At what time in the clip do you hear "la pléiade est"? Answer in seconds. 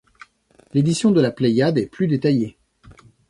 1.21-1.85